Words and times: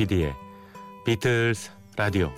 조피디의 0.00 0.34
비틀스 1.04 1.70
라디오. 1.96 2.32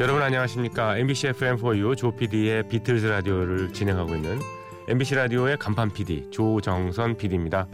여러분 0.00 0.22
안녕하십니까? 0.22 0.98
MBC 0.98 1.28
FM4U 1.28 1.96
조피디의 1.96 2.68
비틀즈 2.68 3.06
라디오를 3.06 3.72
진행하고 3.72 4.16
있는 4.16 4.57
MBC 4.88 5.16
라디오의 5.16 5.58
간판 5.58 5.90
PD 5.90 6.30
조정선 6.30 7.18
PD입니다. 7.18 7.68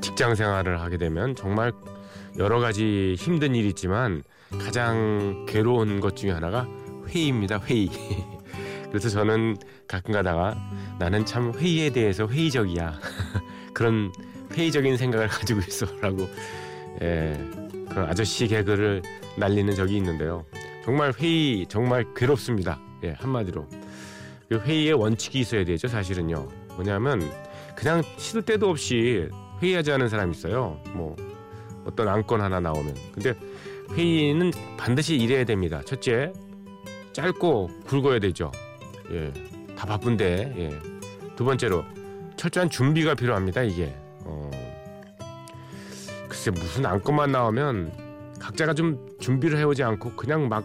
직장 0.00 0.36
생활을 0.36 0.80
하게 0.80 0.98
되면 0.98 1.34
정말 1.34 1.72
여러 2.38 2.60
가지 2.60 3.16
힘든 3.18 3.56
일이 3.56 3.70
있지만 3.70 4.22
가장 4.60 5.44
괴로운 5.48 5.98
것 5.98 6.14
중에 6.14 6.30
하나가 6.30 6.68
회의입니다. 7.08 7.58
회의. 7.58 7.90
그래서 8.86 9.08
저는 9.08 9.56
가끔 9.88 10.14
가다가 10.14 10.56
나는 11.00 11.26
참 11.26 11.52
회의에 11.52 11.90
대해서 11.90 12.28
회의적이야. 12.28 13.00
그런 13.74 14.12
회의적인 14.52 14.96
생각을 14.96 15.26
가지고 15.28 15.58
있어라고 15.66 16.28
예, 17.02 17.36
그런 17.90 18.08
아저씨 18.08 18.46
개그를 18.46 19.02
날리는 19.36 19.74
적이 19.74 19.96
있는데요. 19.96 20.44
정말 20.84 21.12
회의 21.18 21.66
정말 21.66 22.04
괴롭습니다. 22.14 22.80
예, 23.04 23.14
한마디로 23.18 23.66
그 24.48 24.58
회의의 24.58 24.92
원칙이 24.92 25.40
있어야 25.40 25.64
되죠. 25.64 25.88
사실은요. 25.88 26.48
뭐냐면 26.74 27.30
그냥 27.76 28.02
시도 28.16 28.42
때도 28.42 28.70
없이 28.70 29.28
회의하지 29.60 29.92
않은 29.92 30.08
사람이 30.08 30.32
있어요. 30.32 30.80
뭐 30.92 31.16
어떤 31.84 32.08
안건 32.08 32.40
하나 32.40 32.60
나오면 32.60 32.94
근데 33.12 33.34
회의는 33.92 34.52
반드시 34.76 35.16
이래야 35.16 35.44
됩니다. 35.44 35.82
첫째 35.84 36.32
짧고 37.12 37.70
굵어야 37.86 38.18
되죠. 38.18 38.50
예, 39.10 39.32
다 39.76 39.86
바쁜데 39.86 40.54
예. 40.56 40.92
두 41.36 41.44
번째로 41.44 41.84
철저한 42.36 42.70
준비가 42.70 43.14
필요합니다. 43.14 43.62
이게 43.62 43.94
어, 44.24 44.50
글쎄 46.28 46.50
무슨 46.50 46.86
안건만 46.86 47.32
나오면 47.32 48.01
각자가 48.42 48.74
좀 48.74 49.06
준비를 49.20 49.56
해오지 49.56 49.84
않고 49.84 50.14
그냥 50.16 50.48
막 50.48 50.64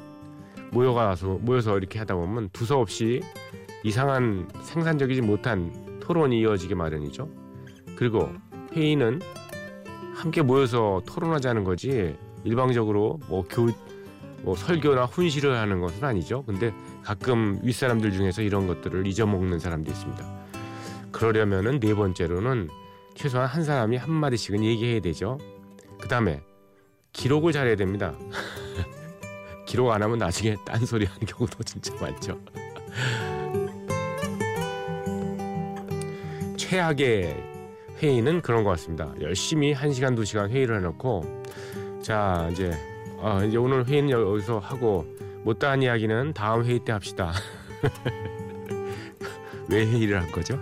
모여가서 0.72 1.38
모여서 1.42 1.78
이렇게 1.78 2.00
하다 2.00 2.16
보면 2.16 2.50
두서없이 2.50 3.22
이상한 3.84 4.50
생산적이지 4.64 5.22
못한 5.22 6.00
토론이 6.00 6.40
이어지게 6.42 6.74
마련이죠. 6.74 7.30
그리고 7.96 8.30
회의는 8.74 9.22
함께 10.16 10.42
모여서 10.42 11.04
토론하자는 11.06 11.64
거지 11.64 12.16
일방적으로 12.44 13.20
뭐 13.28 13.46
교, 13.48 13.68
뭐 14.42 14.56
설교나 14.56 15.06
훈시를 15.06 15.56
하는 15.56 15.80
것은 15.80 16.04
아니죠. 16.04 16.44
근데 16.46 16.74
가끔 17.04 17.60
윗사람들 17.62 18.12
중에서 18.12 18.42
이런 18.42 18.66
것들을 18.66 19.06
잊어먹는 19.06 19.60
사람도 19.60 19.92
있습니다. 19.92 20.26
그러려면은 21.12 21.80
네 21.80 21.94
번째로는 21.94 22.70
최소한 23.14 23.48
한 23.48 23.64
사람이 23.64 23.98
한 23.98 24.12
마디씩은 24.12 24.64
얘기해야 24.64 25.00
되죠. 25.00 25.38
그 26.02 26.08
다음에 26.08 26.42
기록을 27.14 27.52
잘해야 27.52 27.76
됩니다. 27.76 28.14
기록 29.66 29.92
안 29.92 30.02
하면 30.02 30.18
나중에 30.18 30.56
딴소리 30.66 31.06
하는 31.06 31.26
경우도 31.26 31.64
진짜 31.64 31.94
많죠. 32.00 32.40
최악의 36.58 37.36
회의는 37.98 38.42
그런 38.42 38.64
것 38.64 38.72
같습니다. 38.72 39.14
열심히 39.22 39.74
한 39.74 39.94
시간 39.94 40.16
두 40.16 40.26
시간 40.26 40.50
회의를 40.50 40.78
해놓고 40.78 41.44
자 42.02 42.48
이제 42.52 42.72
어, 43.18 43.42
이제 43.44 43.58
오늘 43.58 43.86
회의는 43.86 44.10
여기서 44.10 44.60
하고 44.60 45.06
못다한 45.44 45.82
이야기는 45.82 46.34
다음 46.34 46.66
회의 46.66 46.80
때 46.80 46.92
합시다. 46.92 47.34
왜 49.70 49.86
회의를 49.86 50.22
한 50.22 50.32
거죠? 50.32 50.60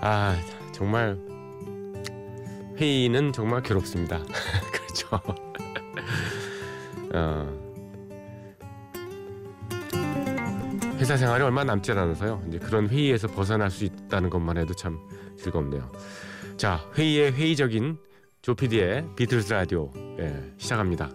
아 0.00 0.36
정말 0.72 1.18
회의는 2.76 3.32
정말 3.32 3.62
괴롭습니다. 3.62 4.22
그렇죠. 4.72 5.20
어, 7.14 7.66
회사 10.98 11.16
생활이 11.16 11.42
얼마 11.42 11.64
남지 11.64 11.92
않아서요. 11.92 12.42
이제 12.48 12.58
그런 12.58 12.88
회의에서 12.88 13.28
벗어날 13.28 13.70
수 13.70 13.84
있다는 13.84 14.30
것만 14.30 14.58
해도 14.58 14.74
참 14.74 14.98
즐겁네요. 15.38 15.90
자, 16.56 16.80
회의의 16.96 17.32
회의적인 17.32 17.98
조피디의 18.42 19.10
비틀스 19.16 19.52
라디오 19.52 19.90
예, 20.18 20.52
시작합니다. 20.56 21.10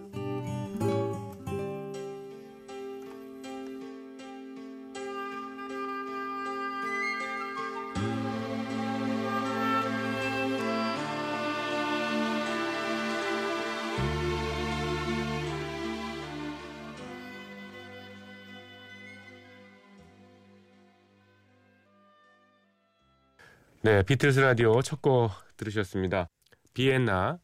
네, 24.02 24.04
비틀스 24.04 24.40
라디오 24.40 24.82
첫 24.82 25.00
곡 25.00 25.30
들으셨습니다. 25.56 26.26
Vienna 26.74 27.38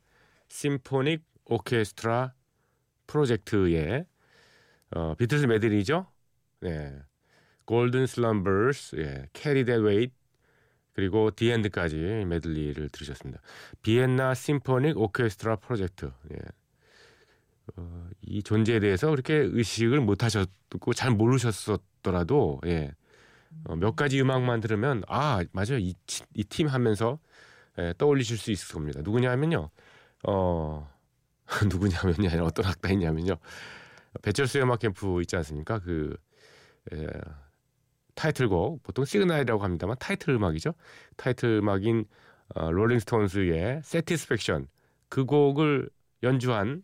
Symphonic 0.48 1.22
Orchestra 1.44 2.34
Project의 3.06 4.04
어, 4.90 5.14
비틀스 5.14 5.46
메들리죠. 5.46 6.10
네, 6.62 6.98
Golden 7.64 8.06
Slumbers, 8.06 8.96
예, 8.96 9.28
Carry 9.34 9.64
That 9.64 9.76
Weight 9.76 10.12
그리고 10.94 11.30
The 11.30 11.56
End까지 11.56 12.24
메들리를 12.26 12.88
들으셨습니다. 12.88 13.40
Vienna 13.82 14.34
Symphonic 14.34 14.98
Orchestra 14.98 15.56
Project. 15.56 16.10
예. 16.32 16.38
어, 17.76 18.08
이 18.22 18.42
존재에 18.42 18.80
대해서 18.80 19.10
그렇게 19.10 19.34
의식을 19.34 20.00
못 20.00 20.24
하셨고 20.24 20.92
잘 20.92 21.12
모르셨었더라도 21.12 22.60
예. 22.66 22.90
어, 23.64 23.76
몇 23.76 23.96
가지 23.96 24.20
음악만 24.20 24.60
들으면 24.60 25.02
아 25.08 25.44
맞아요 25.52 25.78
이 25.78 25.94
팀 26.48 26.68
하면서 26.68 27.18
예, 27.78 27.94
떠올리실 27.98 28.38
수 28.38 28.52
있을 28.52 28.74
겁니다. 28.74 29.00
누구냐면요, 29.02 29.70
어 30.28 30.90
누구냐면요 31.70 32.28
아니라 32.28 32.44
어떤 32.46 32.66
악단이냐면요 32.66 33.36
배철수의 34.22 34.64
음악 34.64 34.80
캠프 34.80 35.20
있지 35.22 35.36
않습니까? 35.36 35.80
그 35.80 36.16
예, 36.94 37.06
타이틀곡 38.14 38.82
보통 38.82 39.04
시그널이라고 39.04 39.62
합니다만 39.62 39.96
타이틀 40.00 40.34
음악이죠. 40.34 40.74
타이틀 41.16 41.58
음악인 41.58 42.04
어, 42.54 42.70
롤링스톤스의 42.70 43.82
Satisfaction 43.84 44.68
그 45.08 45.24
곡을 45.24 45.90
연주한 46.22 46.82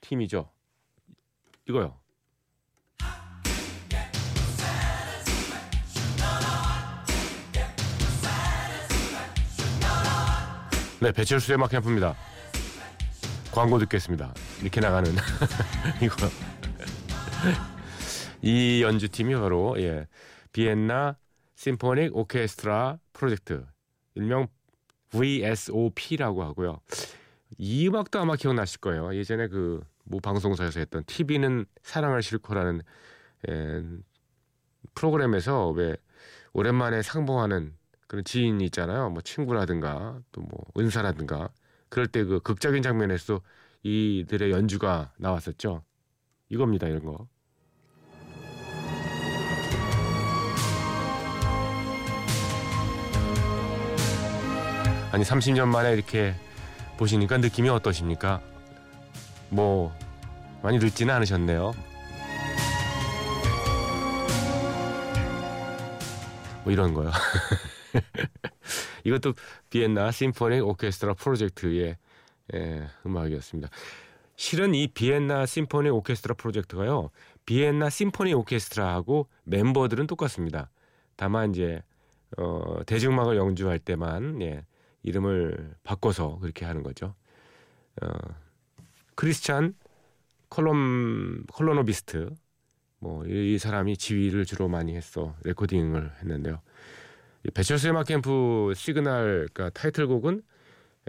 팀이죠. 0.00 0.50
이거요. 1.68 1.98
네, 11.00 11.12
배철수의 11.12 11.56
음악 11.56 11.70
캠프입니다. 11.70 12.14
광고 13.52 13.78
듣겠습니다. 13.78 14.34
이렇게 14.60 14.80
나가는 14.80 15.10
이거 16.02 16.28
이 18.42 18.82
연주팀이 18.82 19.34
바로 19.34 19.74
예, 19.78 20.06
비엔나 20.52 21.16
심포닉 21.54 22.16
오케스트라 22.16 22.98
프로젝트 23.12 23.64
일명 24.14 24.48
VSOP라고 25.10 26.42
하고요. 26.44 26.80
이 27.56 27.88
음악도 27.88 28.20
아마 28.20 28.36
기억나실 28.36 28.80
거예요. 28.80 29.14
예전에 29.14 29.48
그 29.48 29.82
모 30.08 30.20
방송사에서 30.20 30.80
했던 30.80 31.04
TV는 31.04 31.66
사랑을 31.82 32.22
싣고라는 32.22 32.82
예, 33.48 33.82
프로그램에서 34.94 35.70
왜 35.70 35.96
오랜만에 36.52 37.02
상봉하는 37.02 37.76
그런 38.08 38.24
지인이 38.24 38.64
있잖아요. 38.66 39.10
뭐 39.10 39.22
친구라든가 39.22 40.20
또 40.32 40.40
뭐 40.42 40.64
은사라든가 40.78 41.50
그럴 41.88 42.06
때 42.08 42.24
그 42.24 42.40
극적인 42.40 42.82
장면에서 42.82 43.40
이들의 43.82 44.50
연주가 44.50 45.12
나왔었죠. 45.18 45.84
이겁니다, 46.50 46.86
이런 46.88 47.04
거. 47.04 47.28
아니 55.12 55.24
30년 55.24 55.66
만에 55.68 55.92
이렇게 55.94 56.34
보시니까 56.96 57.38
느낌이 57.38 57.68
어떠십니까? 57.68 58.40
뭐 59.50 59.96
많이 60.62 60.78
늦지는 60.78 61.14
않으셨네요. 61.14 61.72
뭐 66.64 66.72
이런 66.72 66.92
거요. 66.92 67.10
이것도 69.04 69.34
비엔나 69.70 70.10
심포니 70.10 70.60
오케스트라 70.60 71.14
프로젝트의 71.14 71.96
예, 72.54 72.88
음악이었습니다. 73.04 73.68
실은 74.36 74.74
이 74.74 74.88
비엔나 74.88 75.46
심포니 75.46 75.90
오케스트라 75.90 76.34
프로젝트가요. 76.34 77.10
비엔나 77.44 77.90
심포니 77.90 78.34
오케스트라하고 78.34 79.28
멤버들은 79.44 80.06
똑같습니다. 80.06 80.70
다만 81.16 81.50
이제 81.50 81.82
어, 82.36 82.80
대중음악을 82.86 83.36
연주할 83.36 83.78
때만 83.78 84.40
예, 84.42 84.64
이름을 85.02 85.74
바꿔서 85.82 86.38
그렇게 86.38 86.64
하는 86.64 86.82
거죠. 86.82 87.14
어, 88.02 88.08
크리스찬 89.14 89.74
콜롬 90.48 91.44
콜로노비츠 91.52 92.30
뭐이 93.00 93.54
이 93.54 93.58
사람이 93.58 93.96
지휘를 93.96 94.44
주로 94.44 94.68
많이 94.68 94.94
했어 94.96 95.34
레코딩을 95.44 96.12
했는데요. 96.20 96.60
배철수의 97.54 97.92
음악 97.92 98.06
캠프 98.06 98.72
시그널 98.74 99.48
그러니까 99.52 99.70
타이틀곡은 99.70 100.42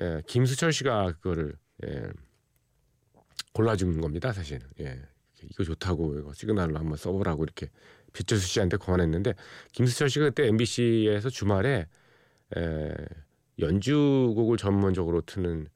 예, 0.01 0.21
김수철 0.27 0.71
씨가 0.71 1.13
그거를 1.13 1.55
예, 1.85 2.09
골라준 3.53 3.99
겁니다, 3.99 4.31
사실. 4.31 4.59
예, 4.79 5.01
이거 5.43 5.63
좋다고 5.63 6.19
이거 6.19 6.33
시그널로 6.33 6.77
한번 6.77 6.97
써보라고 6.97 7.43
이렇게 7.43 7.69
배철수 8.13 8.47
씨한테 8.47 8.77
권했는데 8.77 9.33
김수철 9.71 10.09
씨가 10.09 10.25
그때 10.25 10.47
MBC에서 10.47 11.29
주말에 11.29 11.87
에, 12.57 12.93
연주곡을 13.59 14.57
전문적으로 14.57 15.21
트는 15.21 15.67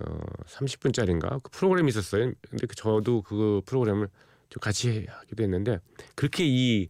어, 0.00 0.18
30분짜리인가 0.46 1.42
그 1.42 1.50
프로그램이 1.50 1.88
있었어요. 1.88 2.32
근데 2.48 2.66
그 2.66 2.74
저도 2.76 3.22
그 3.22 3.60
프로그램을 3.66 4.08
좀 4.48 4.60
같이 4.60 5.06
하기도 5.08 5.42
했는데 5.42 5.80
그렇게 6.14 6.44
이 6.46 6.88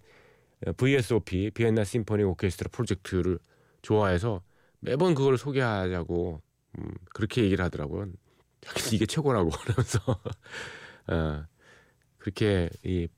VSOP 0.77 1.51
비엔나 1.53 1.85
심포니 1.85 2.23
오케스트라 2.25 2.69
프로젝트를 2.71 3.39
좋아해서 3.83 4.43
매번 4.81 5.15
그걸 5.15 5.39
소개하자고 5.39 6.41
음, 6.79 6.91
그렇게 7.15 7.43
얘기를 7.43 7.65
하더라고요. 7.65 8.07
이게 8.93 9.07
최고라고 9.07 9.51
그러면서 9.65 10.01
어, 11.09 11.45
그렇게 12.19 12.69
이 12.85 13.09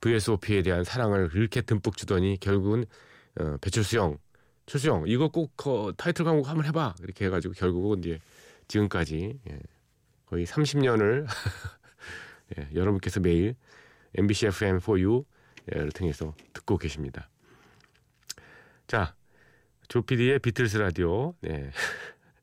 VSOP에 0.00 0.62
대한 0.62 0.84
사랑을 0.84 1.28
그렇게 1.28 1.60
듬뿍 1.62 1.96
주더니 1.96 2.38
결국은 2.38 2.84
어, 3.40 3.56
배철수 3.60 3.98
형, 3.98 4.18
철수 4.66 4.88
형 4.88 5.04
이거 5.06 5.28
꼭 5.28 5.54
어, 5.66 5.92
타이틀 5.96 6.24
광고 6.24 6.44
한번 6.44 6.64
해봐 6.66 6.94
이렇게 7.02 7.26
해가지고 7.26 7.54
결국은 7.54 7.98
이제 7.98 8.20
지금까지 8.68 9.40
예, 9.50 9.58
거의 10.26 10.46
30년을 10.46 11.26
예, 12.58 12.68
여러분께서 12.74 13.20
매일 13.20 13.56
MBC 14.14 14.46
FM4U 14.48 15.24
를 15.66 15.90
통해서 15.92 16.34
듣고 16.64 16.78
계십니다. 16.78 17.28
자, 18.86 19.14
조피디의 19.88 20.40
비틀스 20.40 20.78
라디오. 20.78 21.34
네. 21.40 21.70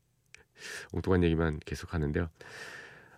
엉뚱한 0.94 1.22
얘기만 1.24 1.60
계속 1.64 1.92
하는데요. 1.94 2.28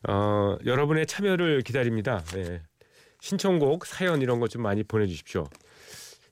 어, 0.08 0.58
여러분의 0.64 1.06
참여를 1.06 1.62
기다립니다. 1.62 2.22
네. 2.32 2.62
신청곡, 3.20 3.86
사연 3.86 4.20
이런 4.20 4.40
것 4.40 4.48
좀 4.48 4.62
많이 4.62 4.82
보내주십시오. 4.82 5.44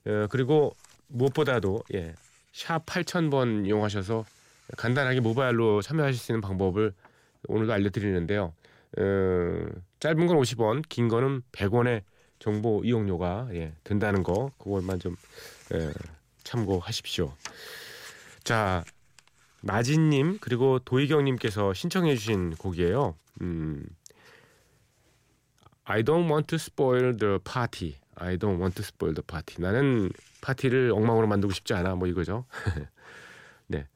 어, 0.05 0.27
그리고 0.29 0.75
무엇보다도 1.07 1.83
예, 1.93 2.13
샵 2.51 2.85
8000번 2.85 3.65
이용하셔서 3.65 4.25
간단하게 4.77 5.19
모바일로 5.21 5.81
참여하실 5.81 6.19
수 6.19 6.31
있는 6.31 6.41
방법을 6.41 6.93
오늘도 7.47 7.73
알려드리는데요. 7.73 8.53
어, 8.97 9.65
짧은 9.99 10.27
건 10.27 10.37
50원, 10.37 10.83
긴 10.87 11.07
거는 11.07 11.41
100원의 11.51 12.03
정보 12.43 12.83
이용료가 12.83 13.47
예, 13.53 13.73
든다는 13.85 14.21
거 14.21 14.51
그것만 14.57 14.99
좀 14.99 15.15
예, 15.73 15.93
참고하십시오. 16.43 17.33
자 18.43 18.83
마진님 19.61 20.39
그리고 20.41 20.77
도희경님께서 20.79 21.73
신청해주신 21.73 22.55
곡이에요. 22.55 23.15
음, 23.39 23.85
I 25.85 26.01
don't 26.03 26.29
want 26.29 26.47
to 26.47 26.57
spoil 26.57 27.15
the 27.15 27.39
party. 27.39 27.95
I 28.15 28.35
don't 28.37 28.59
want 28.59 28.75
to 28.75 28.83
spoil 28.83 29.15
the 29.15 29.23
party. 29.25 29.63
나는 29.63 30.11
파티를 30.41 30.91
엉망으로 30.91 31.27
만들고 31.27 31.53
싶지 31.53 31.73
않아. 31.73 31.95
뭐 31.95 32.09
이거죠. 32.09 32.43
네. 33.67 33.87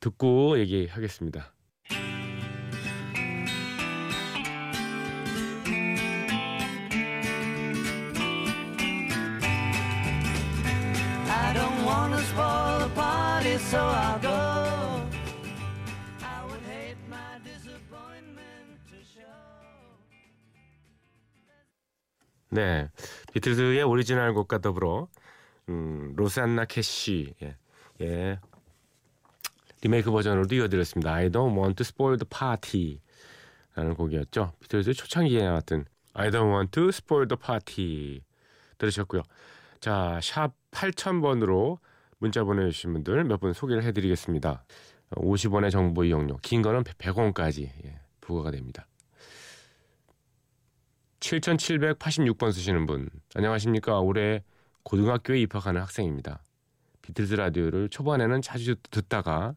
듣고 0.00 0.58
얘기하겠습니다. 0.58 1.53
So 13.70 13.78
I'll 13.78 14.18
go. 14.20 14.28
I 16.22 16.44
would 16.48 16.62
hate 16.68 17.00
my 17.08 17.40
disappointment 17.42 18.68
to 18.90 18.96
show. 19.14 19.24
네, 22.50 22.88
비틀즈의 23.32 23.82
오리지널 23.82 24.34
곡과 24.34 24.58
더불어 24.58 25.08
음, 25.68 26.12
로산나 26.16 26.66
캐시 26.66 27.34
예, 27.42 27.56
예. 28.00 28.38
리메이크 29.82 30.10
버전으로도 30.10 30.54
이어드렸습니다. 30.54 31.12
I 31.12 31.30
don't 31.30 31.56
want 31.58 31.76
to 31.76 31.84
spoil 31.84 32.18
the 32.18 32.28
party 32.28 33.00
라는 33.74 33.94
곡이었죠. 33.94 34.52
비틀즈 34.60 34.94
초창기에 34.94 35.42
나왔던 35.42 35.86
I 36.14 36.30
don't 36.30 36.52
want 36.52 36.70
to 36.72 36.88
spoil 36.88 37.26
the 37.26 37.38
party 37.38 38.22
들으셨고요. 38.78 39.22
자, 39.80 40.20
샵 40.22 40.52
8000번으로 40.70 41.78
문자 42.18 42.44
보내주신 42.44 42.92
분들 42.92 43.24
몇 43.24 43.40
분 43.40 43.52
소개를 43.52 43.82
해드리겠습니다. 43.84 44.64
50원의 45.10 45.70
정보 45.70 46.04
이용료, 46.04 46.38
긴 46.38 46.62
거는 46.62 46.82
100원까지 46.84 47.70
예, 47.84 48.00
부과가 48.20 48.50
됩니다. 48.50 48.86
7786번 51.20 52.52
쓰시는 52.52 52.86
분, 52.86 53.08
안녕하십니까. 53.34 54.00
올해 54.00 54.42
고등학교에 54.82 55.40
입학하는 55.40 55.80
학생입니다. 55.80 56.42
비틀즈 57.02 57.34
라디오를 57.34 57.88
초반에는 57.88 58.42
자주 58.42 58.76
듣다가 58.90 59.54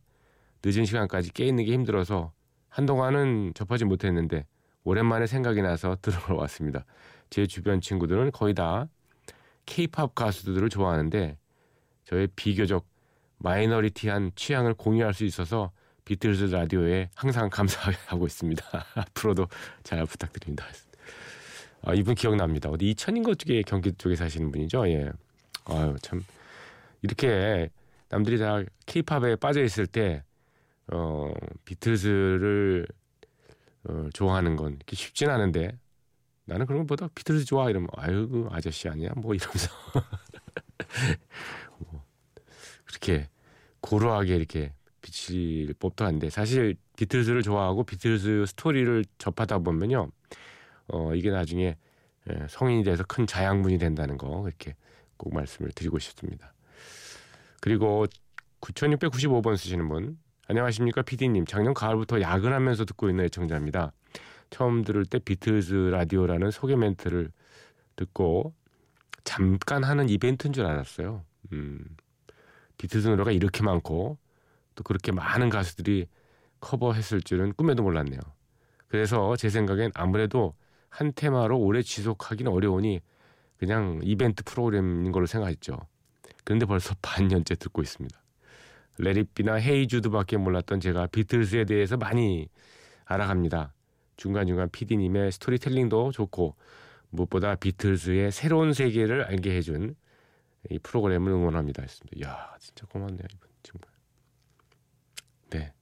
늦은 0.63 0.85
시간까지 0.85 1.31
깨 1.33 1.45
있는 1.45 1.65
게 1.65 1.73
힘들어서 1.73 2.31
한동안은 2.69 3.53
접하지 3.53 3.85
못했는데 3.85 4.45
오랜만에 4.83 5.27
생각이 5.27 5.61
나서 5.61 5.97
들어러 6.01 6.35
왔습니다. 6.41 6.85
제 7.29 7.45
주변 7.45 7.81
친구들은 7.81 8.31
거의 8.31 8.53
다 8.53 8.87
케이팝 9.65 10.15
가수들을 10.15 10.69
좋아하는데 10.69 11.37
저의 12.07 12.27
비교적 12.35 12.87
마이너리티한 13.39 14.31
취향을 14.35 14.73
공유할 14.73 15.13
수 15.13 15.25
있어서 15.25 15.71
비틀즈 16.05 16.45
라디오에 16.45 17.09
항상 17.15 17.49
감사하고 17.49 18.25
있습니다. 18.25 18.63
앞으로도 18.95 19.47
잘 19.83 20.05
부탁드립니다. 20.05 20.65
아, 21.83 21.93
이분 21.93 22.15
기억납니다. 22.15 22.69
어디 22.69 22.89
이천인거 22.91 23.35
쪽에 23.35 23.61
경기도 23.61 23.97
쪽에 23.97 24.15
사시는 24.15 24.51
분이죠. 24.51 24.87
예. 24.87 25.11
아유 25.65 25.95
참 26.01 26.23
이렇게 27.01 27.69
남들이 28.07 28.37
다 28.37 28.61
케이팝에 28.85 29.35
빠져 29.35 29.61
있을 29.61 29.85
때 29.85 30.23
어, 30.87 31.33
비틀즈를 31.65 32.87
어, 33.89 34.07
좋아하는 34.13 34.55
건 34.55 34.75
이렇게 34.75 34.95
쉽진 34.95 35.29
않은데 35.29 35.77
나는 36.45 36.65
그런 36.65 36.83
것보다 36.83 37.09
비틀즈 37.13 37.43
좋아 37.43 37.69
이러면 37.69 37.89
아유 37.97 38.29
그 38.29 38.47
아저씨 38.49 38.87
아니야 38.87 39.09
뭐 39.17 39.35
이러면서 39.35 39.69
그렇게 43.00 43.30
고루하게 43.82 44.36
이렇게 44.36 44.74
비칠 45.01 45.74
법도 45.80 46.04
한데 46.04 46.30
사실 46.30 46.75
비틀즈를 46.98 47.44
좋아하고 47.44 47.84
비틀즈 47.84 48.46
스토리를 48.48 49.06
접하다 49.20 49.60
보면요 49.60 50.10
어 50.88 51.16
이게 51.16 51.30
나중에 51.30 51.77
예, 52.30 52.48
성인이 52.50 52.84
돼서 52.84 53.04
큰 53.08 53.25
자양분이 53.25 53.77
된다는 53.77 54.18
거 54.18 54.44
이렇게 54.48 54.75
꼭 55.16 55.34
말씀을 55.34 55.72
드리고 55.72 55.98
싶습니다. 56.00 56.54
그리고 57.62 58.06
9695번 58.60 59.56
쓰시는 59.56 59.88
분 59.88 60.18
안녕하십니까 60.48 61.04
PD님 61.04 61.46
작년 61.46 61.74
가을부터 61.74 62.20
야근하면서 62.22 62.86
듣고 62.86 63.10
있는 63.10 63.25
애청자입니다. 63.25 63.94
처음 64.50 64.84
들을 64.84 65.06
때 65.06 65.20
비틀즈 65.20 65.74
라디오라는 65.92 66.51
소개 66.51 66.75
멘트를 66.75 67.32
듣고 67.96 68.54
잠깐 69.24 69.84
하는 69.84 70.10
이벤트인 70.10 70.54
줄 70.54 70.66
알았어요. 70.66 71.24
음, 71.51 71.80
비틀즈 72.77 73.07
노래가 73.07 73.31
이렇게 73.31 73.63
많고 73.63 74.17
또 74.75 74.84
그렇게 74.84 75.12
많은 75.12 75.50
가수들이 75.50 76.07
커버했을 76.60 77.22
줄은 77.22 77.53
꿈에도 77.53 77.84
몰랐네요. 77.84 78.19
그래서 78.88 79.36
제 79.36 79.50
생각엔 79.50 79.91
아무래도 79.96 80.53
한 80.89 81.12
테마로 81.13 81.60
오래 81.60 81.81
지속하기는 81.81 82.51
어려우니 82.51 83.01
그냥 83.57 84.00
이벤트 84.03 84.43
프로그램인 84.43 85.12
걸로 85.12 85.25
생각했죠. 85.25 85.77
그런데 86.43 86.65
벌써 86.65 86.96
반년째 87.01 87.55
듣고 87.55 87.81
있습니다. 87.81 88.17
레리비나 89.00 89.55
헤이주드밖에 89.55 90.38
몰랐던 90.38 90.79
제가 90.79 91.07
비틀즈에 91.07 91.65
대해서 91.65 91.98
많이 91.98 92.50
알아갑니다. 93.05 93.74
중간중간 94.15 94.69
PD님의 94.69 95.31
스토리텔링도 95.31 96.12
좋고 96.12 96.55
무엇보다 97.10 97.55
비틀즈의 97.55 98.31
새로운 98.31 98.74
세계를 98.74 99.24
알게 99.24 99.55
해준 99.55 99.96
이 100.69 100.79
프로그램을 100.79 101.31
응원합니다 101.31 101.81
했습니다. 101.81 102.27
야 102.27 102.55
진짜 102.59 102.86
고맙네요 102.88 103.25
이분 103.33 103.50
정말. 103.63 103.89
네. 105.50 105.74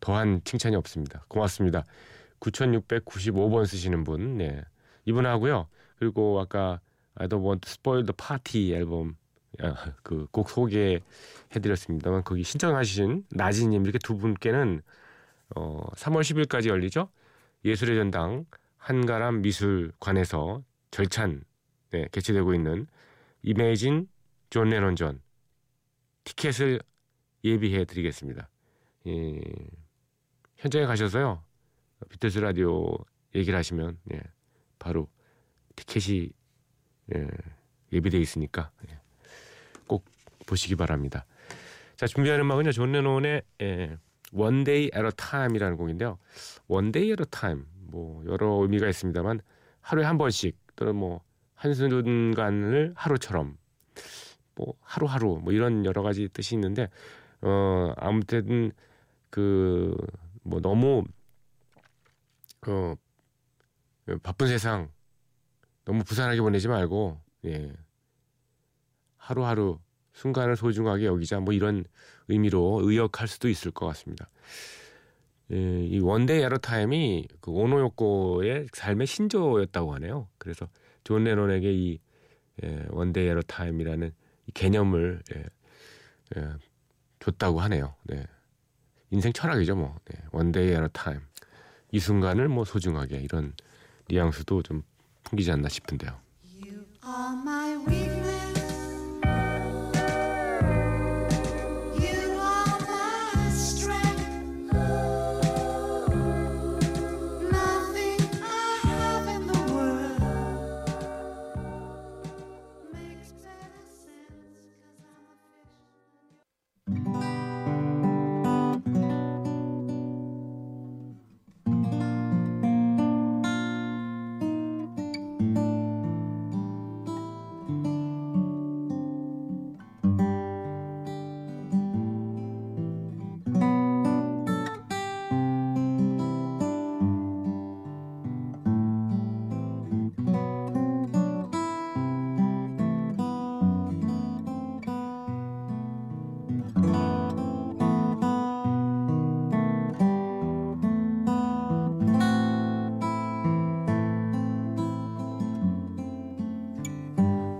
더한 0.00 0.40
칭찬이 0.44 0.76
없습니다. 0.76 1.24
고맙습니다. 1.28 1.84
9695번 2.40 3.66
쓰시는 3.66 4.04
분, 4.04 4.38
네. 4.38 4.62
이분하고요. 5.04 5.68
그리고 5.98 6.40
아까 6.40 6.80
I 7.14 7.28
don't 7.28 7.44
want 7.44 7.68
spoil 7.68 8.04
the 8.04 8.14
party 8.16 8.74
앨범 8.74 9.16
아, 9.60 9.92
그곡 10.02 10.48
소개해드렸습니다만 10.50 12.24
거기 12.24 12.42
신청하신 12.42 13.26
나진님 13.30 13.82
이렇게 13.82 13.98
두 13.98 14.16
분께는 14.16 14.82
어, 15.54 15.86
3월 15.94 16.22
10일까지 16.22 16.68
열리죠. 16.68 17.08
예술의 17.64 17.96
전당 17.96 18.46
한가람 18.76 19.42
미술관에서 19.42 20.64
절찬 20.90 21.44
네, 21.92 22.08
개최되고 22.10 22.54
있는 22.54 22.86
Imagine 23.42 24.08
존 24.48 24.70
레논 24.70 24.96
전 24.96 25.20
티켓을 26.24 26.80
예비해 27.44 27.84
드리겠습니다. 27.84 28.48
예, 29.08 29.40
현장에 30.56 30.86
가셔서요. 30.86 31.42
비틀스 32.08 32.38
라디오 32.38 32.96
얘기를 33.34 33.58
하시면 33.58 33.98
예, 34.14 34.22
바로 34.78 35.08
티켓이 35.76 36.30
예, 37.14 37.28
예비돼 37.92 38.18
있으니까 38.18 38.70
예, 38.88 38.98
꼭 39.86 40.06
보시기 40.46 40.76
바랍니다. 40.76 41.26
자 41.96 42.06
준비한 42.06 42.40
음악은요 42.40 42.72
존 42.72 42.92
레논의 42.92 43.42
예, 43.60 43.98
One 44.32 44.64
Day 44.64 44.84
at 44.96 45.04
a 45.04 45.10
Time이라는 45.14 45.76
곡인데요. 45.76 46.18
One 46.68 46.90
Day 46.90 47.10
at 47.10 47.22
a 47.22 47.26
Time 47.30 47.64
뭐 47.90 48.24
여러 48.24 48.62
의미가 48.62 48.88
있습니다만 48.88 49.42
하루에 49.82 50.04
한 50.06 50.16
번씩 50.16 50.56
또는 50.74 50.96
뭐 50.96 51.22
한순간을 51.62 52.92
하루처럼 52.96 53.56
뭐 54.54 54.74
하루하루 54.80 55.40
뭐 55.42 55.52
이런 55.52 55.84
여러 55.84 56.02
가지 56.02 56.28
뜻이 56.28 56.54
있는데 56.54 56.88
어 57.42 57.92
아무튼 57.96 58.72
그 59.30 59.94
뭐 60.42 60.60
너무 60.60 61.04
어 62.66 62.94
바쁜 64.22 64.48
세상 64.48 64.90
너무 65.84 66.04
부산하게 66.04 66.40
보내지 66.40 66.68
말고 66.68 67.20
예 67.46 67.72
하루하루 69.16 69.78
순간을 70.14 70.56
소중하게 70.56 71.06
여기자 71.06 71.40
뭐 71.40 71.54
이런 71.54 71.84
의미로 72.28 72.80
의역할 72.82 73.28
수도 73.28 73.48
있을 73.48 73.70
것 73.70 73.86
같습니다. 73.86 74.28
예, 75.52 75.84
이 75.86 76.00
One 76.00 76.21
Day 76.21 76.42
at 76.42 76.58
a 76.58 76.70
Time이 76.70 77.28
그 77.40 77.50
오노요코의 77.50 78.68
삶의 78.72 79.06
신조였다고 79.06 79.94
하네요. 79.94 80.28
그래서 80.38 80.68
존 81.04 81.24
레논에게 81.24 81.72
이 81.72 81.98
예, 82.62 82.86
One 82.90 83.08
Day 83.08 83.26
at 83.26 83.40
a 83.42 83.48
Time이라는 83.48 84.12
이 84.46 84.52
개념을 84.52 85.22
예, 85.34 85.44
예, 86.36 86.48
줬다고 87.20 87.60
하네요. 87.60 87.94
네. 88.04 88.26
인생 89.10 89.32
철학이죠, 89.32 89.76
뭐. 89.76 89.96
네. 90.06 90.18
One 90.32 90.51
Day 90.51 90.70
at 90.70 90.88
a 90.88 90.93
Time. 90.93 91.20
이 91.90 91.98
순간을 91.98 92.48
뭐 92.48 92.64
소중하게 92.64 93.18
이런 93.18 93.54
뉘앙스도 94.08 94.62
좀 94.62 94.82
풍기지 95.24 95.52
않나 95.52 95.68
싶은데요. 95.68 96.18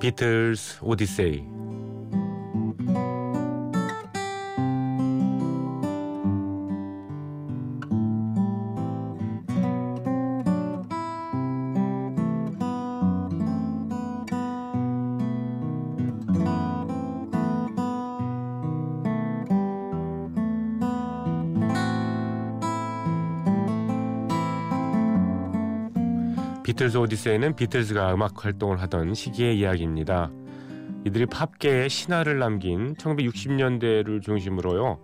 비틀스 0.03 0.79
오디세이 0.83 1.52
비틀스 26.73 26.97
오디세이는 26.97 27.55
비틀스가 27.55 28.15
음악 28.15 28.47
활동을 28.47 28.81
하던 28.81 29.13
시기의 29.13 29.59
이야기입니다. 29.59 30.31
이들이 31.05 31.27
팝계에 31.27 31.87
신화를 31.87 32.39
남긴 32.39 32.95
1960년대를 32.95 34.23
중심으로요. 34.23 34.99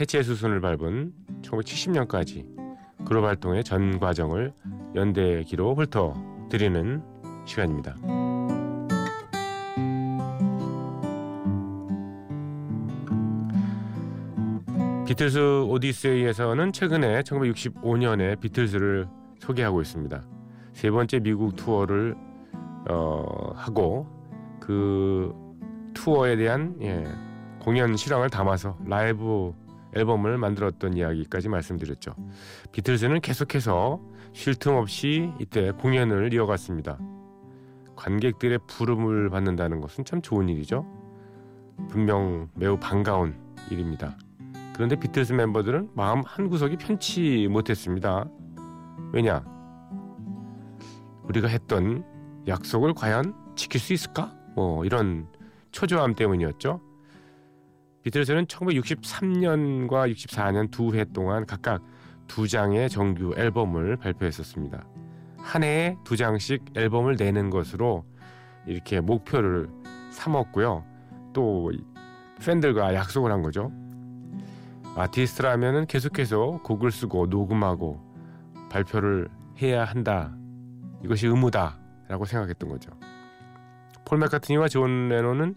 해체 0.00 0.24
수순을 0.24 0.60
밟은 0.60 1.12
1970년까지 1.42 2.44
그룹 3.06 3.26
활동의 3.26 3.62
전 3.62 4.00
과정을 4.00 4.54
연대기로 4.96 5.76
훑어 5.76 6.14
드리는 6.50 7.00
시간입니다. 7.46 7.94
비틀스 15.06 15.62
오디세이에서는 15.68 16.72
최근에 16.72 17.22
1965년에 17.22 18.40
비틀스를 18.40 19.06
소개하고 19.38 19.80
있습니다. 19.80 20.24
세 20.74 20.90
번째 20.90 21.20
미국 21.20 21.56
투어를 21.56 22.16
어, 22.90 23.52
하고 23.54 24.06
그 24.60 25.32
투어에 25.94 26.36
대한 26.36 26.76
예, 26.82 27.06
공연 27.60 27.96
실황을 27.96 28.28
담아서 28.28 28.76
라이브 28.84 29.54
앨범을 29.94 30.36
만들었던 30.36 30.94
이야기까지 30.94 31.48
말씀드렸죠. 31.48 32.14
비틀즈는 32.72 33.20
계속해서 33.20 34.00
쉴 34.32 34.56
틈 34.56 34.74
없이 34.74 35.30
이때 35.40 35.70
공연을 35.70 36.34
이어갔습니다. 36.34 36.98
관객들의 37.94 38.58
부름을 38.66 39.30
받는다는 39.30 39.80
것은 39.80 40.04
참 40.04 40.20
좋은 40.20 40.48
일이죠. 40.48 40.84
분명 41.88 42.48
매우 42.56 42.76
반가운 42.78 43.34
일입니다. 43.70 44.16
그런데 44.74 44.96
비틀즈 44.96 45.32
멤버들은 45.32 45.90
마음 45.94 46.22
한 46.26 46.48
구석이 46.48 46.76
편치 46.76 47.46
못했습니다. 47.48 48.28
왜냐? 49.12 49.53
우리가 51.24 51.48
했던 51.48 52.04
약속을 52.46 52.94
과연 52.94 53.34
지킬 53.56 53.80
수 53.80 53.92
있을까? 53.92 54.32
뭐 54.54 54.84
이런 54.84 55.26
초조함 55.72 56.14
때문이었죠. 56.14 56.80
비틀즈는 58.02 58.46
1963년과 58.46 60.12
64년 60.12 60.70
두 60.70 60.94
해 60.94 61.04
동안 61.06 61.46
각각 61.46 61.82
두 62.26 62.46
장의 62.46 62.90
정규 62.90 63.34
앨범을 63.36 63.96
발표했었습니다. 63.96 64.84
한 65.38 65.62
해에 65.62 65.96
두 66.04 66.16
장씩 66.16 66.62
앨범을 66.74 67.16
내는 67.16 67.50
것으로 67.50 68.04
이렇게 68.66 69.00
목표를 69.00 69.68
삼았고요. 70.10 70.84
또 71.32 71.70
팬들과 72.44 72.94
약속을 72.94 73.32
한 73.32 73.42
거죠. 73.42 73.72
아티스트라면은 74.96 75.86
계속해서 75.86 76.60
곡을 76.62 76.92
쓰고 76.92 77.26
녹음하고 77.26 78.00
발표를 78.70 79.28
해야 79.60 79.84
한다 79.84 80.34
이것이 81.04 81.26
의무다라고 81.26 82.24
생각했던 82.24 82.68
거죠. 82.68 82.90
폴 84.04 84.18
맥카트니와 84.18 84.68
존 84.68 85.08
레논은 85.08 85.54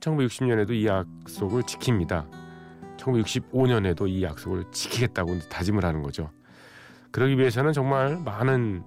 1960년에도 0.00 0.72
이 0.72 0.86
약속을 0.86 1.62
지킵니다. 1.62 2.28
1965년에도 2.96 4.08
이 4.08 4.22
약속을 4.22 4.64
지키겠다고 4.72 5.38
다짐을 5.48 5.84
하는 5.84 6.02
거죠. 6.02 6.30
그러기 7.12 7.38
위해서는 7.38 7.72
정말 7.72 8.18
많은 8.18 8.82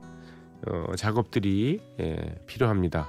어, 0.68 0.96
작업들이 0.96 1.82
예, 2.00 2.36
필요합니다. 2.48 3.08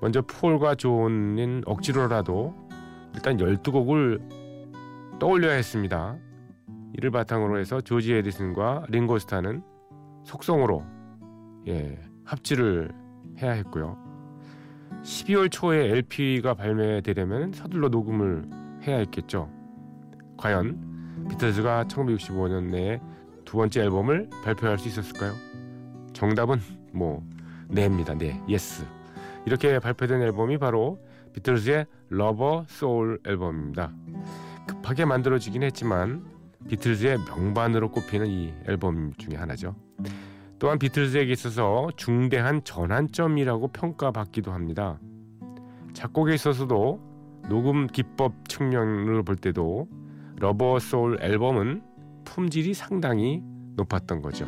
먼저 0.00 0.22
폴과 0.22 0.74
존은 0.76 1.62
억지로라도 1.66 2.54
일단 3.14 3.38
12곡을 3.38 5.18
떠올려야 5.18 5.54
했습니다. 5.54 6.16
이를 6.94 7.10
바탕으로 7.10 7.58
해서 7.58 7.80
조지 7.80 8.14
에디슨과 8.14 8.84
링고스타는 8.88 9.62
속성으로 10.24 10.84
예, 11.68 11.98
합주를 12.26 12.92
해야 13.40 13.52
했고요. 13.52 13.96
12월 15.02 15.50
초에 15.50 15.90
LP가 15.90 16.54
발매되려면 16.54 17.52
서둘러 17.52 17.88
녹음을 17.88 18.48
해야 18.82 18.98
했겠죠. 18.98 19.50
과연 20.36 21.26
비틀즈가 21.30 21.84
1965년 21.84 22.70
내에 22.70 23.00
두 23.44 23.56
번째 23.56 23.82
앨범을 23.82 24.28
발표할 24.44 24.78
수 24.78 24.88
있었을까요? 24.88 25.32
정답은 26.12 26.60
뭐 26.92 27.24
네입니다. 27.68 28.14
네, 28.14 28.42
yes. 28.48 28.84
이렇게 29.44 29.78
발표된 29.78 30.20
앨범이 30.22 30.58
바로 30.58 30.98
비틀즈의 31.32 31.86
Rubber 32.08 32.64
Soul 32.68 33.20
앨범입니다. 33.24 33.92
급하게 34.66 35.04
만들어지긴 35.04 35.62
했지만 35.62 36.24
비틀즈의 36.68 37.18
명반으로 37.28 37.90
꼽히는 37.90 38.26
이 38.26 38.52
앨범 38.66 39.12
중에 39.14 39.36
하나죠. 39.36 39.76
또한 40.58 40.78
비틀즈에게 40.78 41.32
있어서 41.32 41.88
중대한 41.96 42.64
전환점이라고 42.64 43.68
평가받기도 43.68 44.52
합니다. 44.52 44.98
작곡에 45.92 46.34
있어서도 46.34 47.00
녹음 47.48 47.86
기법 47.86 48.48
측면으로 48.48 49.22
볼 49.22 49.36
때도 49.36 49.88
러버 50.36 50.78
소울 50.78 51.18
앨범은 51.22 51.82
품질이 52.24 52.74
상당히 52.74 53.42
높았던 53.76 54.22
거죠. 54.22 54.46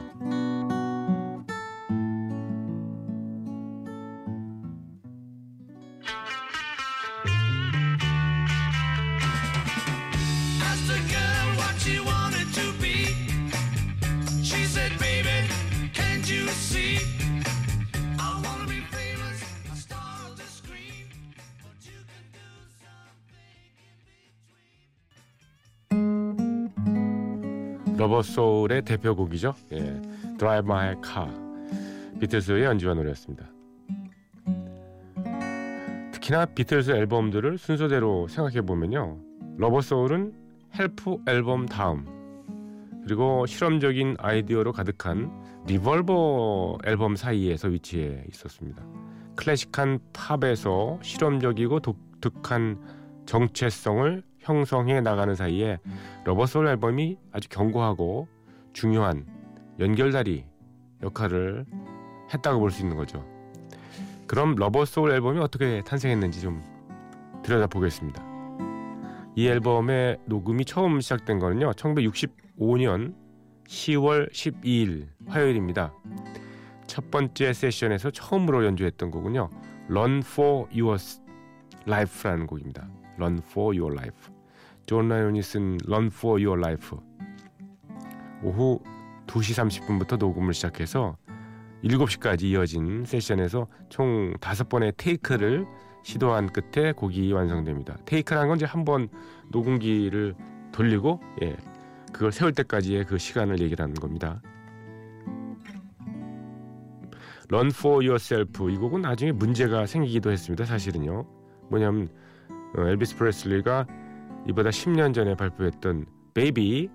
Rubber 27.99 28.23
Soul의 28.23 28.83
대표곡이죠. 28.83 29.55
예. 29.73 29.79
Drive 30.39 30.59
My 30.61 30.95
Car. 31.05 31.29
비틀스의 32.21 32.63
연주와 32.63 32.95
노래였습니다. 32.95 33.51
특히나 36.13 36.45
비틀스 36.47 36.93
앨범들을 36.93 37.59
순서대로 37.59 38.29
생각해 38.29 38.61
보면요. 38.61 39.19
Rubber 39.57 39.81
Soul은 39.81 40.33
Help 40.79 41.17
앨범 41.27 41.67
다음 41.67 42.07
그리고 43.03 43.47
실험적인 43.47 44.17
아이디어로 44.21 44.73
가득한 44.73 45.33
Revolver 45.67 46.79
앨범 46.85 47.17
사이에서 47.17 47.67
위치해 47.67 48.23
있었습니다. 48.29 48.87
클래식한 49.35 49.99
팝에서 50.13 51.01
실험적이고 51.03 51.81
독특한 51.81 52.79
정체성을 53.27 54.23
형성해 54.49 55.03
나가는 55.03 55.35
사이에 55.35 55.79
Rubber 56.25 56.51
Soul 56.51 56.69
앨범이 56.69 57.19
아주 57.33 57.51
견고하고 57.51 58.29
중요한 58.73 59.27
연결다리 59.79 60.47
역할을 61.03 61.67
했다고 62.33 62.59
볼 62.59 62.71
수 62.71 62.81
있는 62.81 62.97
거죠. 62.97 63.23
그럼 64.27 64.55
Rubber 64.55 64.88
Soul 64.88 65.11
앨범이 65.13 65.39
어떻게 65.41 65.83
탄생했는지 65.83 66.41
좀 66.41 66.63
들여다보겠습니다. 67.43 68.25
이 69.37 69.47
앨범의 69.47 70.19
녹음이 70.25 70.65
처음 70.65 71.01
시작된 71.01 71.39
거는요. 71.39 71.73
1965년 71.73 73.15
10월 73.67 74.33
12일 74.33 75.09
화요일입니다. 75.27 75.93
첫 76.87 77.11
번째 77.11 77.53
세션에서 77.53 78.11
처음으로 78.11 78.65
연주했던 78.65 79.11
곡은요. 79.11 79.51
Run 79.91 80.23
for 80.25 80.67
Your 80.73 80.99
Life라는 81.87 82.47
곡입니다. 82.47 82.89
Run 83.19 83.41
for 83.51 83.79
Your 83.79 83.95
Life. 83.95 84.38
존 84.89 85.07
레논이 85.07 85.43
쓴 85.43 85.77
Run 85.87 86.07
for 86.07 86.43
Your 86.43 86.59
Life. 86.59 86.97
오후 88.43 88.81
2시 89.27 89.85
30분부터 89.87 90.17
녹음을 90.17 90.55
시작해서 90.55 91.19
7시까지 91.85 92.45
이어진 92.45 93.05
세션에서 93.05 93.67
총 93.91 94.33
5번의 94.41 94.95
테이크를 94.97 95.67
시도한 96.05 96.51
끝에 96.55 96.93
곡이 96.93 97.31
완성됩니다. 97.35 97.99
테이크라는 98.07 98.49
건 98.49 98.57
이제 98.57 98.65
한 98.65 98.87
번 98.87 99.09
녹음기를 99.51 100.35
돌리고 100.73 101.21
예, 101.43 101.55
그걸 102.11 102.33
세울 102.33 102.55
때까지의 102.55 103.05
그 103.05 103.19
시간을 103.19 103.61
얘기하는 103.61 103.93
겁니다. 103.93 104.41
Run 107.53 107.67
for 107.75 108.03
Your 108.03 108.37
Life 108.37 108.71
이 108.71 108.77
곡은 108.79 109.03
나중에 109.03 109.33
문제가 109.33 109.85
생기기도 109.85 110.31
했습니다. 110.31 110.65
사실은요. 110.65 111.27
뭐냐면 111.69 112.09
어, 112.75 112.87
엘비스 112.87 113.17
프레슬리가 113.19 113.87
이보다 114.49 114.71
10년 114.71 115.13
전에 115.15 115.35
발표했던 115.35 116.07
Baby 116.35 116.89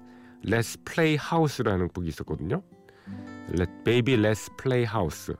Let's 0.45 0.77
Play 0.85 1.17
House라는 1.17 1.87
곡이 1.89 2.07
있었거든요. 2.09 2.63
Baby 3.83 4.17
Let's 4.17 4.51
Play 4.57 4.85
House 4.91 5.35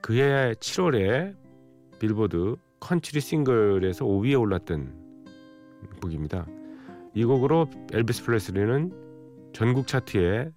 그해 0.00 0.54
7월에 0.54 1.36
빌보드 1.98 2.56
컨트리 2.80 3.20
싱글에서 3.20 4.04
5위에 4.04 4.40
올랐던 4.40 4.94
곡입니다. 6.00 6.46
이 7.14 7.24
곡으로 7.24 7.68
엘비스 7.92 8.24
프레슬리는 8.24 8.90
전국 9.52 9.86
차트에 9.86 10.50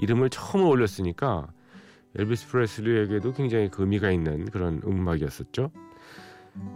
이름을 0.00 0.30
처음 0.30 0.66
올렸으니까 0.66 1.46
엘비스 2.18 2.48
프레슬리에게도 2.48 3.32
굉장히 3.32 3.70
그 3.70 3.82
의미가 3.82 4.10
있는 4.10 4.46
그런 4.46 4.82
음악이었었죠. 4.84 5.70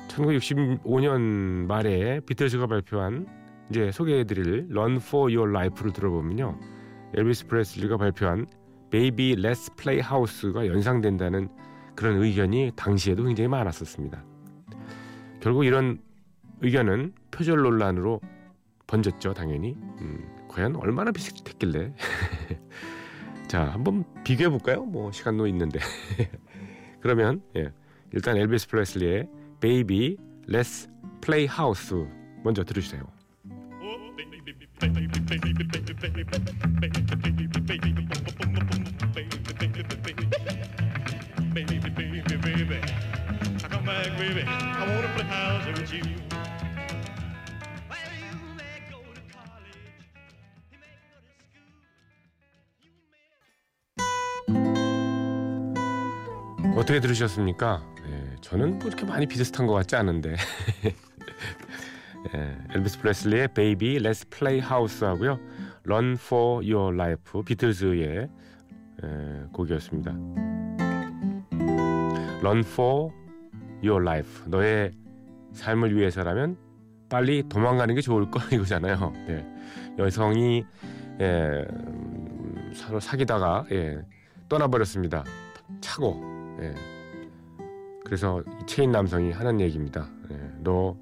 1965년 0.08 1.66
말에 1.66 2.20
비틀즈가 2.20 2.68
발표한 2.68 3.43
이제 3.70 3.90
소개해드릴 3.90 4.68
Run 4.70 4.96
for 4.96 5.34
Your 5.34 5.50
Life를 5.50 5.92
들어보면요, 5.92 6.58
엘비스 7.14 7.46
프레슬리가 7.46 7.96
발표한 7.96 8.46
Baby 8.90 9.34
Let's 9.36 9.74
Play 9.76 10.02
House가 10.04 10.66
연상된다는 10.66 11.48
그런 11.94 12.22
의견이 12.22 12.72
당시에도 12.76 13.24
굉장히 13.24 13.48
많았었습니다. 13.48 14.24
결국 15.40 15.64
이런 15.64 16.00
의견은 16.60 17.12
표절 17.30 17.62
논란으로 17.62 18.20
번졌죠, 18.86 19.34
당연히. 19.34 19.74
음, 20.00 20.46
과연 20.48 20.76
얼마나 20.76 21.10
비슷했길래? 21.12 21.94
자, 23.48 23.64
한번 23.72 24.04
비교해 24.24 24.48
볼까요? 24.48 24.84
뭐 24.84 25.12
시간도 25.12 25.46
있는데. 25.48 25.80
그러면 27.00 27.42
예, 27.56 27.72
일단 28.12 28.36
엘비스 28.36 28.68
프레슬리의 28.68 29.28
Baby 29.60 30.16
Let's 30.48 30.88
Play 31.20 31.48
House 31.48 31.94
먼저 32.42 32.64
들으세요. 32.64 33.13
어떻게 56.76 57.00
들으셨습니까? 57.00 57.82
예, 58.06 58.36
저는 58.42 58.78
뭐 58.78 58.88
이렇게 58.88 59.06
많이 59.06 59.26
비슷한 59.26 59.66
것 59.66 59.72
같지 59.72 59.96
않은데. 59.96 60.36
예, 62.32 62.56
엘비스 62.74 63.00
프레슬리의 63.00 63.48
Baby 63.54 63.98
Let's 63.98 64.28
Play 64.30 64.60
House 64.60 65.06
하고요. 65.06 65.38
Run 65.84 66.12
for 66.12 66.64
Your 66.64 66.94
Life 66.94 67.42
비틀즈의 67.44 68.28
예, 69.02 69.46
곡이었습니다. 69.52 70.10
Run 72.40 72.60
for 72.60 73.12
Your 73.82 74.02
Life 74.02 74.48
너의 74.48 74.92
삶을 75.52 75.96
위해서라면 75.96 76.56
빨리 77.08 77.42
도망가는 77.48 77.94
게 77.94 78.00
좋을 78.00 78.30
거 78.30 78.40
이거잖아요. 78.52 79.12
예, 79.28 79.46
여성이 79.98 80.64
예, 81.20 81.66
음, 81.70 82.72
서로 82.74 82.98
사귀다가 83.00 83.66
예, 83.70 84.00
떠나버렸습니다. 84.48 85.24
차고 85.80 86.56
예. 86.60 86.74
그래서 88.04 88.42
이 88.42 88.66
차인 88.66 88.90
남성이 88.92 89.32
하는 89.32 89.60
얘기입니다. 89.60 90.08
예, 90.30 90.36
너 90.58 90.96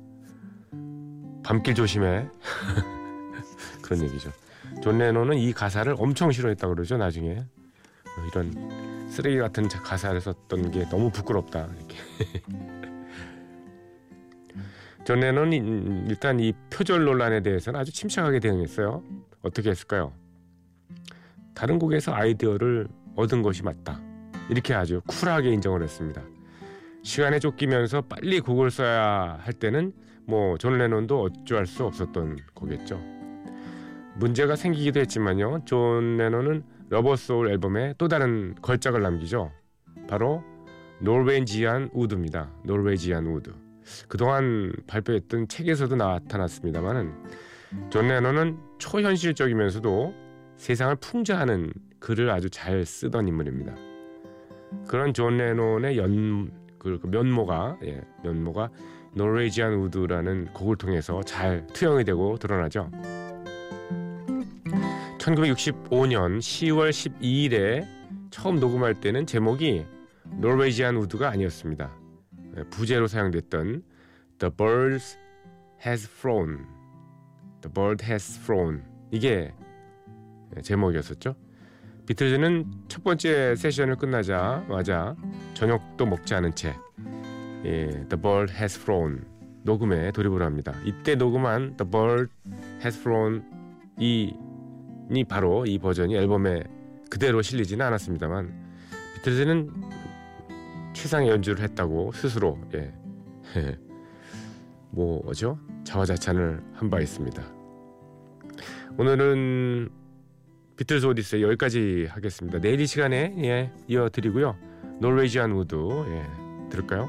밤길 1.45 1.75
조심해. 1.75 2.27
그런 3.83 4.03
얘기죠. 4.03 4.31
존 4.83 4.99
레논은 4.99 5.37
이 5.39 5.53
가사를 5.53 5.95
엄청 5.99 6.31
싫어했다 6.33 6.69
그러죠. 6.69 6.97
나중에 6.97 7.37
어, 7.39 8.27
이런 8.31 9.09
쓰레기 9.11 9.39
같은 9.39 9.69
자- 9.69 9.83
가사를 9.83 10.21
썼던 10.21 10.71
게 10.71 10.89
너무 10.89 11.11
부끄럽다. 11.11 11.67
이렇게. 11.79 11.97
존 15.05 15.19
레논이 15.21 15.59
음, 15.61 16.07
일단 16.09 16.39
이 16.39 16.53
표절 16.71 17.05
논란에 17.05 17.43
대해서는 17.43 17.79
아주 17.81 17.93
침착하게 17.93 18.39
대응했어요. 18.39 19.03
어떻게 19.43 19.71
했을까요? 19.71 20.13
다른 21.55 21.79
곡에서 21.79 22.15
아이디어를 22.15 22.87
얻은 23.17 23.43
것이 23.43 23.63
맞다. 23.65 24.01
이렇게 24.49 24.75
아주 24.75 25.01
쿨하게 25.07 25.51
인정을 25.53 25.83
했습니다. 25.83 26.23
시간에 27.03 27.41
쫓기면서 27.41 28.03
빨리 28.03 28.39
곡을 28.41 28.71
써야 28.71 29.39
할 29.43 29.53
때는 29.53 29.93
뭐 30.27 30.57
존 30.59 30.79
레논도 30.79 31.23
어찌할 31.23 31.67
수 31.67 31.85
없었던 31.85 32.39
거겠죠. 32.55 33.01
문제가 34.17 34.57
생기기도 34.57 35.01
했지만요. 35.01 35.65
존 35.65 36.17
레논은 36.17 36.63
Rubber 36.91 37.17
Soul 37.17 37.49
앨범에 37.49 37.95
또 37.99 38.09
다른 38.09 38.55
걸작을 38.61 39.03
남기죠. 39.03 39.51
바로 40.09 40.43
Norwegian 41.01 41.91
Wood입니다. 41.93 42.51
Norwegian 42.65 43.27
Wood. 43.27 43.53
그동안 44.09 44.73
발표했던 44.87 45.49
책에서도 45.49 45.97
나타났습니다만은 45.97 47.13
존 47.91 48.09
레논은 48.09 48.59
초현실적이면서도 48.79 50.15
세상을 50.57 50.95
풍자하는 50.97 51.73
글을 51.99 52.31
아주 52.31 52.51
잘 52.51 52.85
쓰던 52.85 53.27
인물입니다. 53.27 53.75
그런 54.87 55.15
존 55.15 55.39
레논의 55.39 55.97
연, 55.99 56.53
그, 56.79 56.99
그 57.01 57.07
면모가 57.07 57.79
예, 57.85 58.03
면모가 58.23 58.71
Norwegian 59.15 59.75
Wood라는 59.75 60.53
곡을 60.55 60.77
통해서 60.77 61.23
잘 61.23 61.67
투영이 61.69 62.05
되고 62.05 62.37
드러나죠. 62.39 62.91
1965년 65.19 66.39
10월 66.39 66.91
12일에 66.91 67.87
처음 68.31 68.59
녹음할 68.59 69.01
때는 69.01 69.27
제목이 69.27 69.87
Norwegian 70.41 70.97
Wood가 70.97 71.29
아니었습니다. 71.29 71.91
예, 72.57 72.63
부제로 72.65 73.07
사용됐던 73.07 73.83
The 74.39 74.53
Birds 74.57 75.19
Has 75.87 76.09
Flown, 76.09 76.67
The 77.61 77.73
Bird 77.73 78.05
Has 78.05 78.41
Flown 78.41 78.83
이게 79.11 79.53
제목이었었죠. 80.63 81.35
비틀즈는 82.07 82.67
첫 82.89 83.05
번째 83.05 83.55
세션을 83.55 83.97
끝나자마자 83.97 85.15
저녁도 85.55 86.05
먹지 86.07 86.35
않은 86.35 86.55
채 86.55 86.75
예, 87.65 87.89
The 88.09 88.21
Bird 88.21 88.53
Has 88.53 88.79
Flown 88.81 89.25
녹음에 89.65 90.11
돌입을 90.13 90.43
합니다. 90.43 90.75
이때 90.85 91.15
녹음한 91.15 91.77
The 91.77 91.91
Bird 91.91 92.33
Has 92.83 92.99
Flown 92.99 93.43
이, 93.99 94.35
이 95.11 95.25
바로 95.25 95.65
이 95.67 95.79
버전이 95.79 96.17
앨범에 96.17 96.63
그대로 97.11 97.43
실리지는 97.43 97.85
않았습니다만 97.87 98.53
비틀즈는 99.17 99.71
최상의 100.95 101.29
연주를 101.31 101.63
했다고 101.63 102.13
스스로 102.13 102.59
예, 102.75 102.93
뭐죠 104.91 105.59
자화자찬을 105.85 106.63
한 106.75 106.91
바 106.91 107.01
있습니다. 107.01 107.43
오늘은 108.99 109.89
비틀즈 110.77 111.07
오디세이 111.07 111.41
여기까지 111.43 112.07
하겠습니다. 112.11 112.59
내일 112.59 112.81
이 112.81 112.87
시간에 112.87 113.35
예, 113.39 113.71
이어드리고요. 113.89 114.57
Norwegian 115.01 115.53
Wood 115.53 115.77
예, 116.09 116.69
들을까요? 116.71 117.09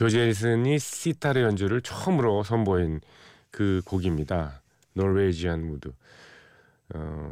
조지 0.00 0.18
해리슨이 0.18 0.78
시타르 0.78 1.42
연주를 1.42 1.82
처음으로 1.82 2.42
선보인 2.42 3.02
그 3.50 3.82
곡입니다. 3.84 4.62
Norwegian 4.94 5.62
Wood. 5.66 5.92
어, 6.94 7.30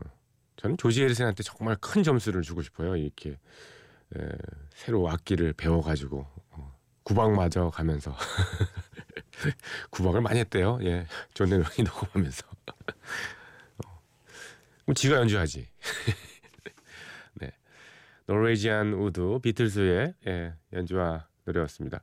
저는 0.56 0.76
조지 0.76 1.02
해리슨한테 1.02 1.44
정말 1.44 1.78
큰 1.80 2.02
점수를 2.02 2.42
주고 2.42 2.60
싶어요. 2.60 2.94
이렇게 2.94 3.30
에, 3.30 4.28
새로 4.74 5.08
악기를 5.08 5.54
배워가지고 5.54 6.26
어, 6.50 6.78
구박 7.04 7.32
맞아 7.32 7.70
가면서 7.70 8.14
구박을 9.88 10.20
많이 10.20 10.38
했대요. 10.38 10.78
예, 10.82 11.06
존 11.32 11.48
레논이 11.48 11.84
녹음하면서. 11.86 12.46
어, 13.86 14.00
그럼 14.84 14.94
지가 14.94 15.16
연주하지. 15.16 15.66
네, 17.40 17.50
Norwegian 18.26 18.92
Wood 18.92 19.38
비틀스의 19.42 20.14
예, 20.26 20.52
연주와 20.74 21.26
노래였습니다. 21.46 22.02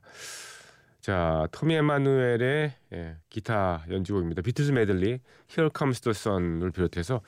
자, 1.06 1.46
토미 1.52 1.76
에마누엘의 1.76 2.72
예, 2.94 3.16
기타 3.30 3.84
연주곡입니다. 3.88 4.42
비틀즈 4.42 4.72
메들리 4.72 5.20
Here 5.48 5.70
Comes 5.72 6.00
the 6.00 6.10
Sun을 6.10 6.72
비롯해서 6.72 7.20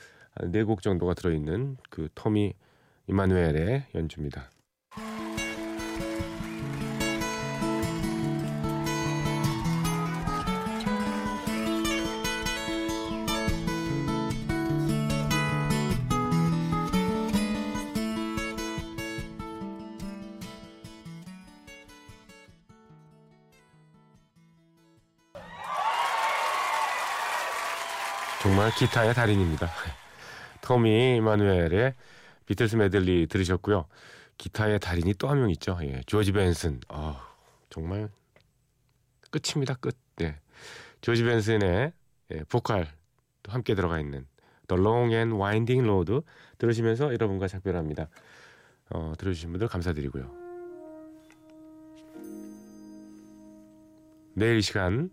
네 0.50 0.64
곡 0.64 0.82
정도가 0.82 1.14
들어있는 1.14 1.76
그 1.88 2.08
토미 2.16 2.54
에마누엘의 3.06 3.84
연주입니다. 3.94 4.50
기타의 28.78 29.14
달인입니다. 29.14 29.68
토미 30.60 31.16
이마누엘의 31.16 31.94
비틀스 32.46 32.76
메들리 32.76 33.26
들으셨고요. 33.26 33.86
기타의 34.38 34.78
달인이 34.78 35.14
또 35.14 35.28
한 35.28 35.38
명 35.40 35.50
있죠. 35.50 35.78
예, 35.82 36.00
조지 36.06 36.32
벤슨. 36.32 36.80
아, 36.88 37.28
정말 37.70 38.08
끝입니다. 39.30 39.74
끝. 39.74 39.96
네. 40.16 40.38
조지 41.00 41.24
벤슨의 41.24 41.92
예, 42.32 42.44
보컬 42.48 42.86
또 43.42 43.52
함께 43.52 43.74
들어가 43.74 43.98
있는 44.00 44.26
The 44.68 44.80
Long 44.80 45.14
and 45.14 45.34
Winding 45.36 45.88
Road 45.88 46.20
들으시면서 46.58 47.12
여러분과 47.12 47.48
작별합니다. 47.48 48.08
어, 48.90 49.12
들어주신 49.18 49.50
분들 49.50 49.68
감사드리고요. 49.68 50.30
내일 54.34 54.58
이 54.58 54.62
시간 54.62 55.10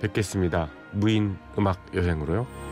뵙겠습니다. 0.00 0.68
무인 0.92 1.36
음악 1.58 1.78
여행으로요. 1.94 2.65